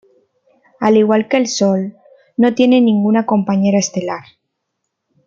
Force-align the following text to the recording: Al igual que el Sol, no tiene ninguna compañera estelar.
Al 0.79 0.97
igual 0.97 1.27
que 1.29 1.37
el 1.37 1.45
Sol, 1.47 1.95
no 2.35 2.55
tiene 2.55 2.81
ninguna 2.81 3.27
compañera 3.27 3.77
estelar. 3.77 4.23